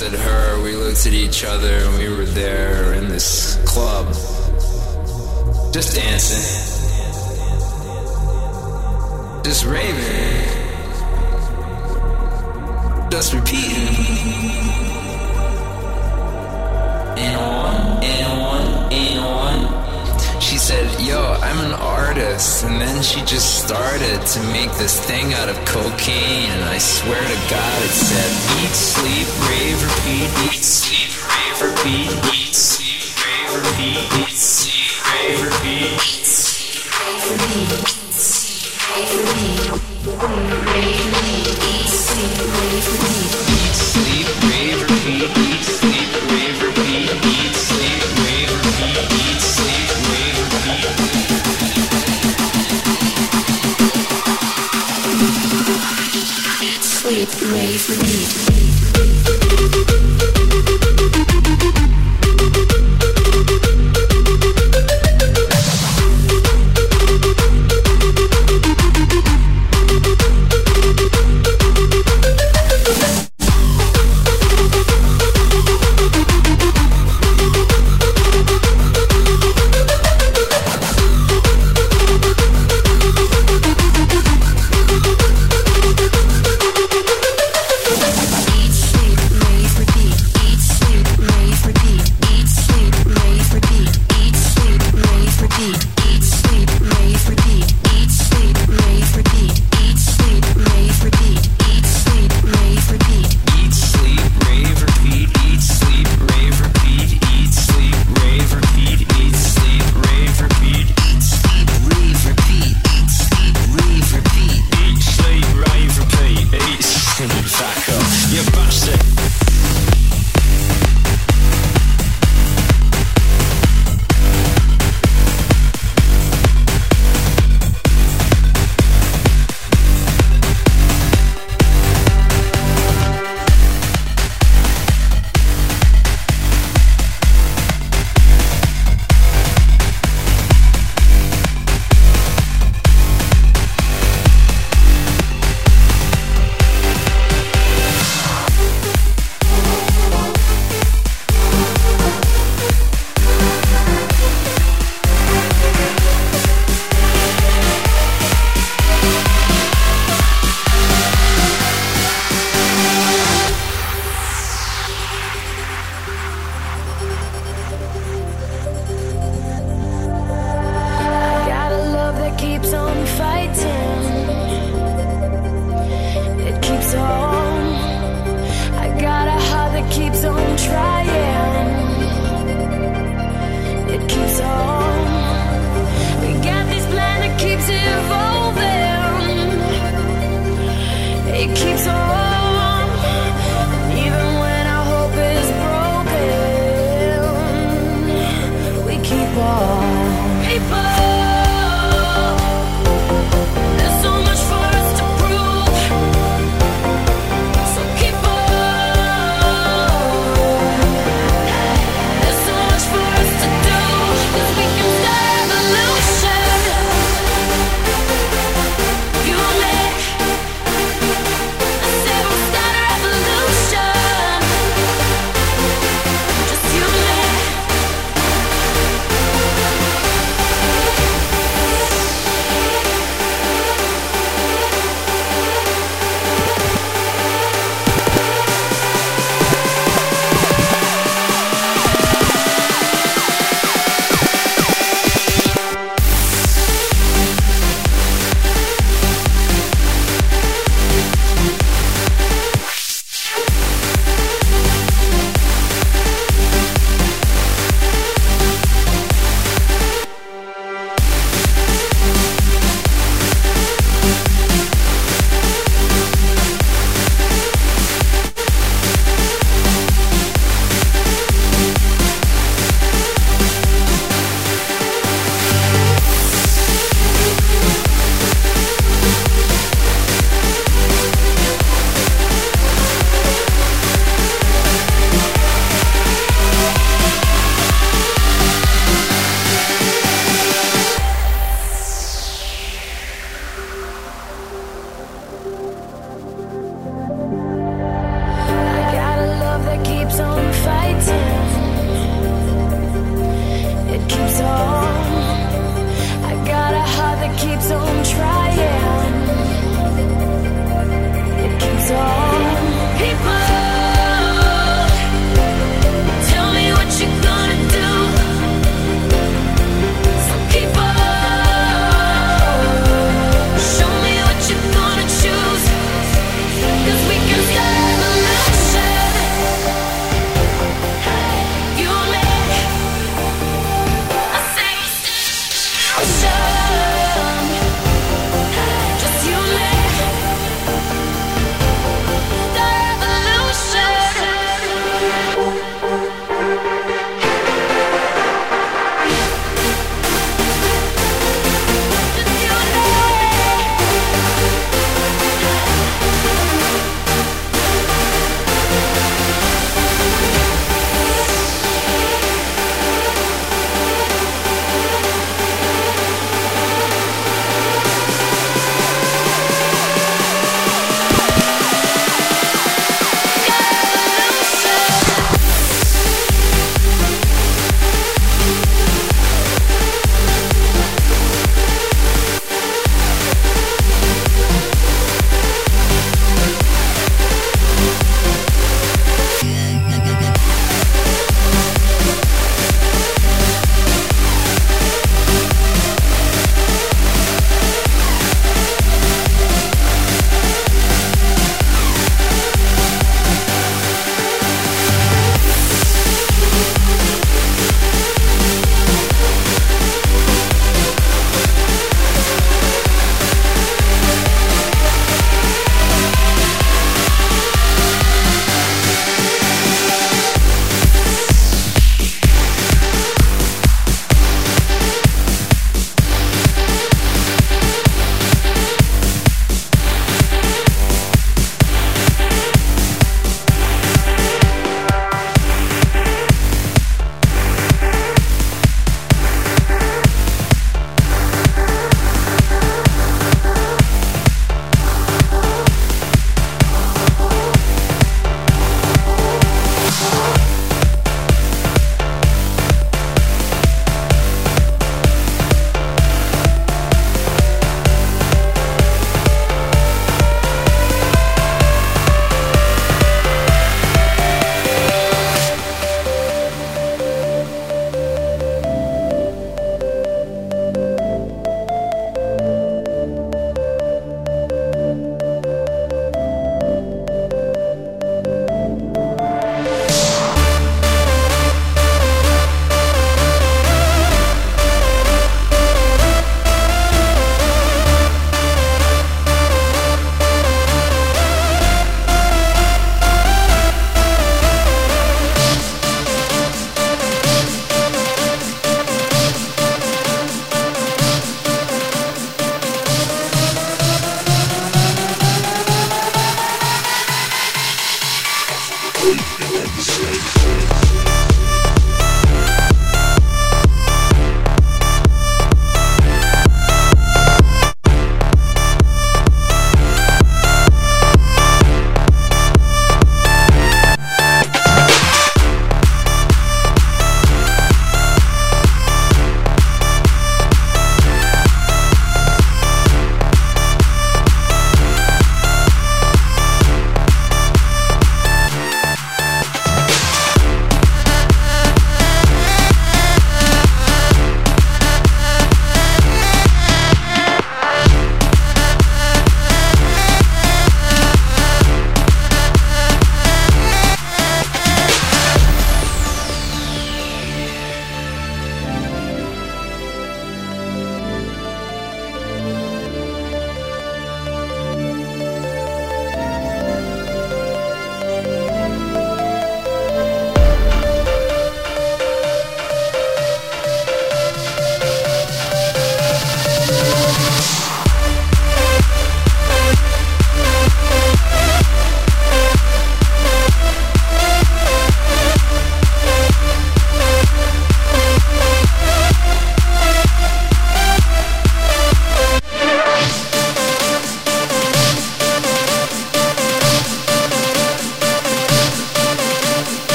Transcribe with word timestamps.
looked 0.00 0.14
at 0.14 0.20
her, 0.20 0.62
we 0.62 0.74
looked 0.76 1.06
at 1.06 1.12
each 1.14 1.42
other, 1.44 1.72
and 1.72 1.98
we 1.98 2.08
were 2.08 2.26
there 2.26 2.92
in 2.94 3.08
this 3.08 3.56
club. 3.64 4.06
Just 5.72 5.94
dancing. 5.94 6.42
Just 9.42 9.64
raving. 9.64 10.50
Just 13.10 13.32
repeating. 13.32 13.88
And 17.16 17.40
one, 17.40 18.04
and 18.04 18.40
one, 18.42 18.92
and 18.92 19.24
one. 19.24 19.65
Said, 20.66 20.90
Yo, 21.00 21.22
I'm 21.22 21.60
an 21.64 21.74
artist. 21.74 22.64
And 22.64 22.80
then 22.80 23.00
she 23.00 23.20
just 23.20 23.64
started 23.64 24.18
to 24.26 24.42
make 24.50 24.72
this 24.82 24.98
thing 24.98 25.32
out 25.32 25.48
of 25.48 25.54
cocaine. 25.64 26.50
And 26.50 26.64
I 26.64 26.76
swear 26.78 27.22
to 27.22 27.38
God, 27.48 27.82
it 27.84 27.94
said, 27.94 28.26
Eat, 28.58 28.74
sleep, 28.74 29.28
rave, 29.46 29.78
repeat, 29.78 30.26
eat, 30.50 30.64
sleep, 30.64 31.14
rave, 31.22 31.70
repeat, 31.70 32.10
eat, 32.34 32.52
sleep, 32.52 33.14
rave, 33.14 33.62
repeat, 33.62 34.10
eat, 34.18 34.34
sleep, 34.34 35.06
rave, 35.06 35.38
repeat, 35.46 36.02
eat, 36.02 36.26
sleep, 36.26 36.82
rave, 36.98 37.30
repeat. 37.30 37.70
Eat, 37.70 38.10
sleep, 38.10 38.82
rave, 38.90 39.14
repeat. 39.14 39.62
Eat, 41.62 41.94
sleep, 41.94 43.25
sleep, 57.06 57.28
rave, 57.52 57.88
repeat. 57.88 58.56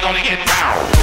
gonna 0.00 0.22
get 0.22 0.46
down. 0.46 1.01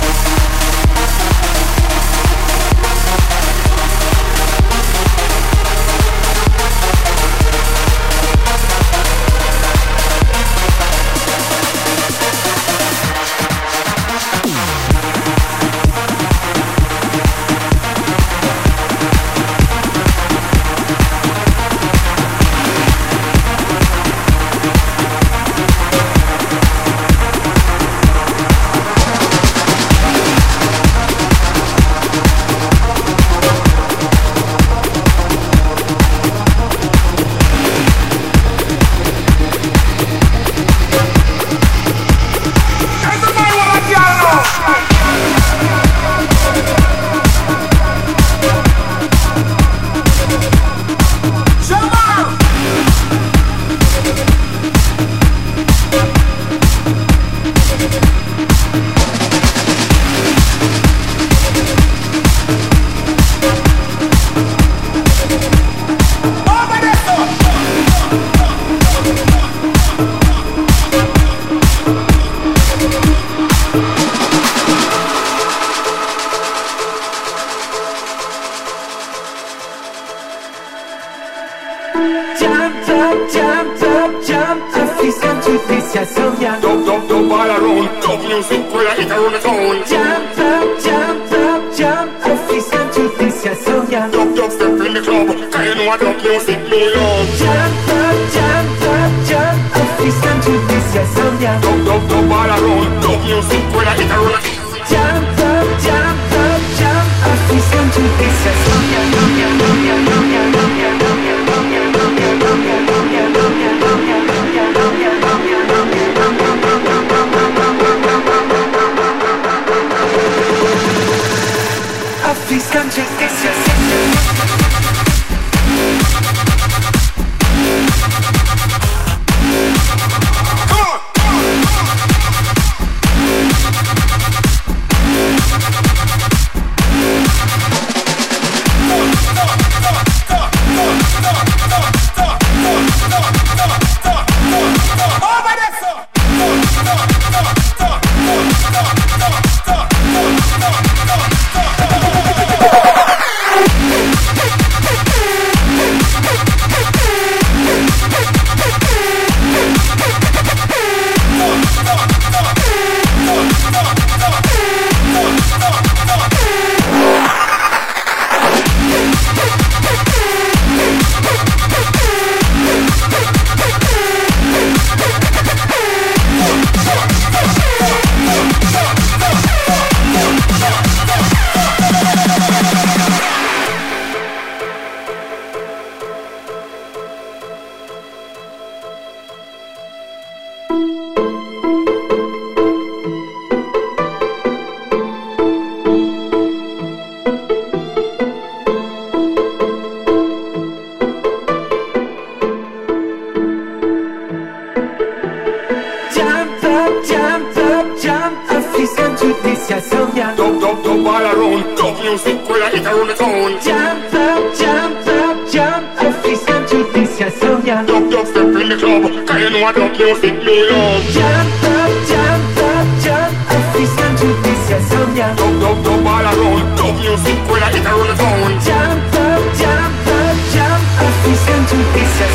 dub, 225.58 225.62
dub, 225.62 225.84
dub 225.84 226.08
all 226.08 226.26
around 226.26 226.76
Dub 226.78 226.96
music, 227.00 227.40
when 227.50 227.64
it 227.64 227.74
hit 227.74 227.86
roll 227.86 228.06
the 228.06 228.16
town 228.16 228.52
Jump 228.62 229.14
up, 229.26 229.42
jump 229.58 230.08
up, 230.08 230.38
jump 230.54 230.84
up, 231.02 231.16
is 231.26 231.42
to 231.70 232.29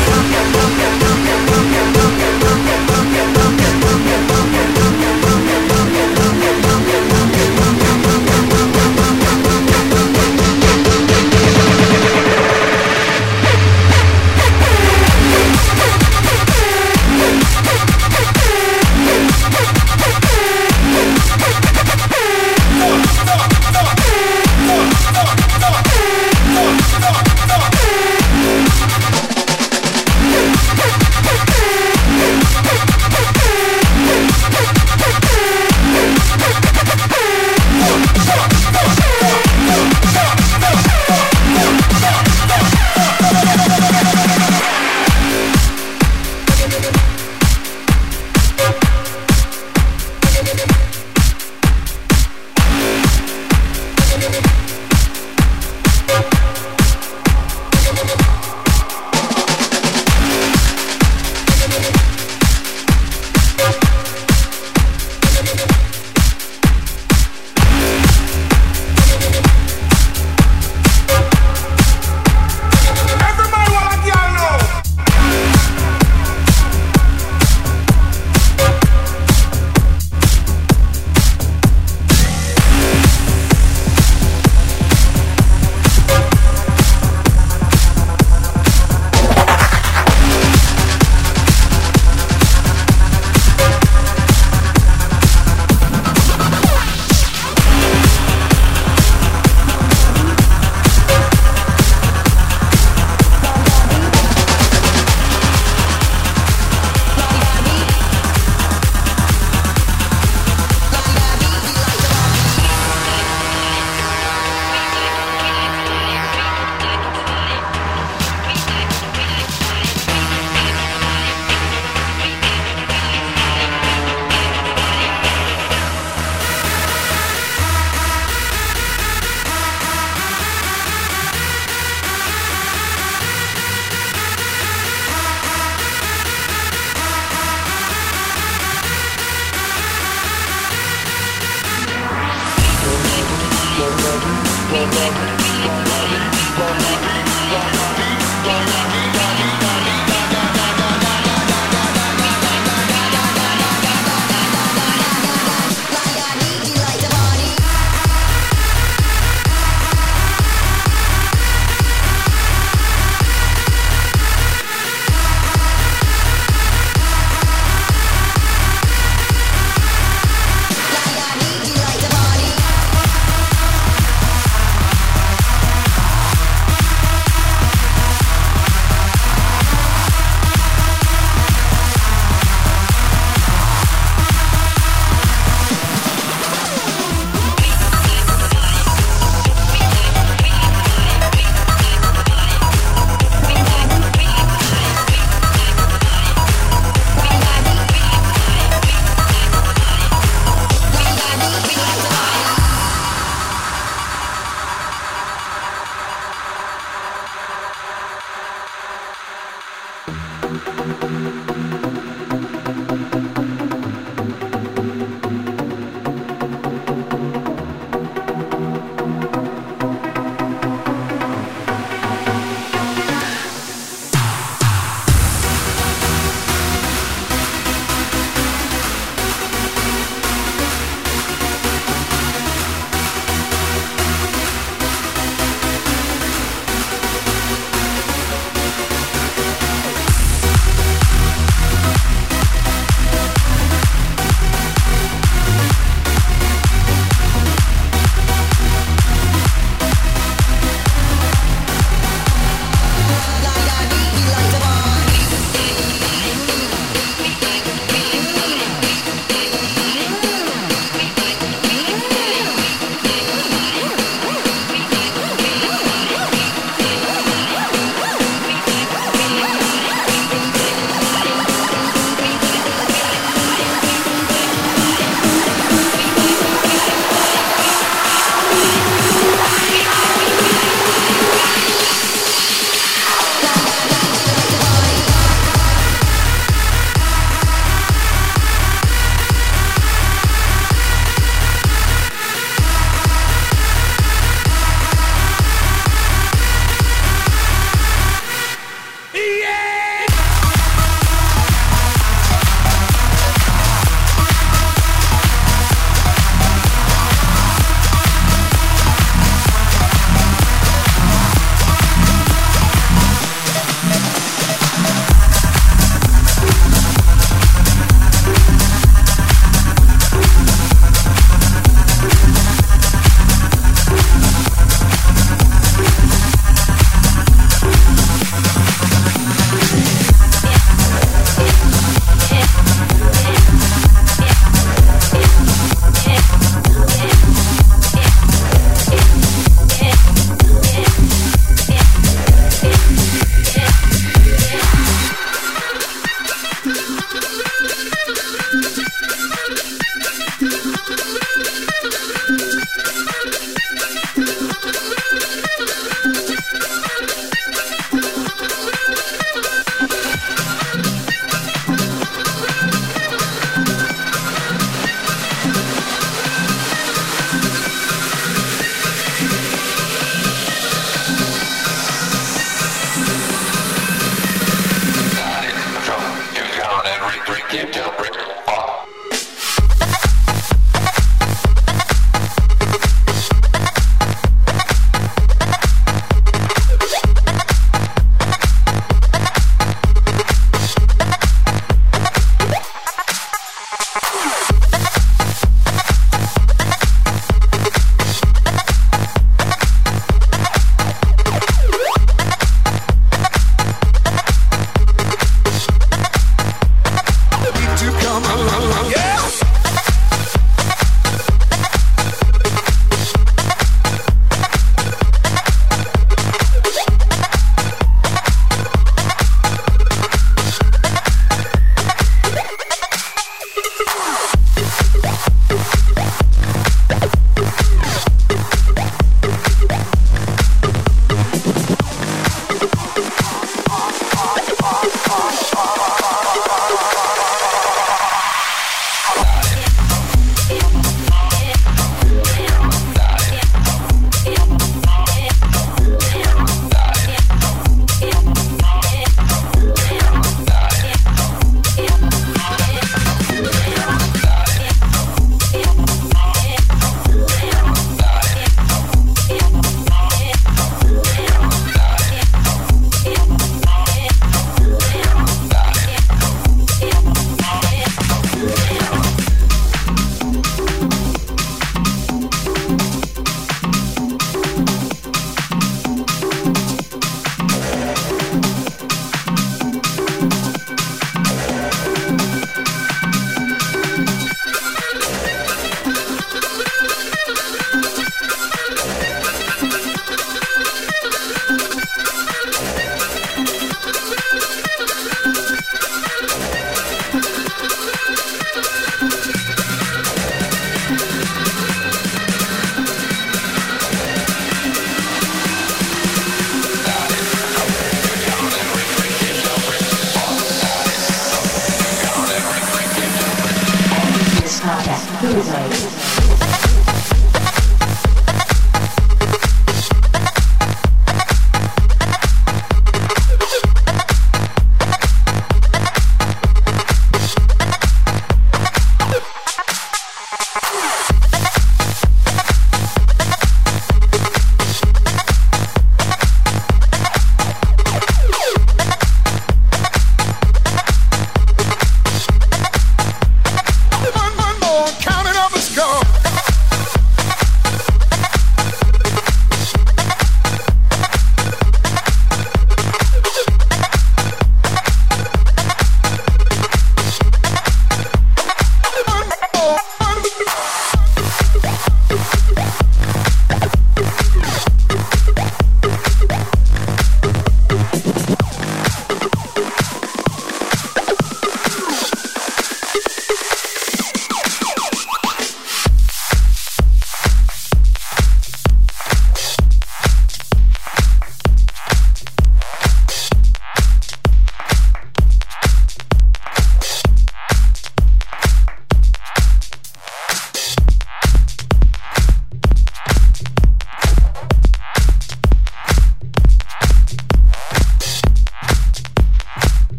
you 569.53 569.94